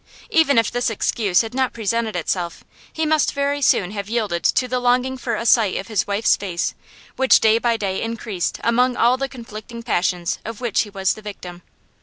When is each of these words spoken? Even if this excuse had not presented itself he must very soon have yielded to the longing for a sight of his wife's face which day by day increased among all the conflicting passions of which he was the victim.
Even 0.31 0.57
if 0.57 0.71
this 0.71 0.89
excuse 0.89 1.41
had 1.41 1.53
not 1.53 1.73
presented 1.73 2.15
itself 2.15 2.63
he 2.91 3.05
must 3.05 3.35
very 3.35 3.61
soon 3.61 3.91
have 3.91 4.09
yielded 4.09 4.43
to 4.43 4.67
the 4.67 4.79
longing 4.79 5.15
for 5.15 5.35
a 5.35 5.45
sight 5.45 5.77
of 5.77 5.89
his 5.89 6.07
wife's 6.07 6.35
face 6.35 6.73
which 7.17 7.39
day 7.39 7.59
by 7.59 7.77
day 7.77 8.01
increased 8.01 8.59
among 8.63 8.95
all 8.97 9.15
the 9.15 9.29
conflicting 9.29 9.83
passions 9.83 10.39
of 10.43 10.59
which 10.59 10.81
he 10.81 10.89
was 10.89 11.13
the 11.13 11.21
victim. 11.21 11.61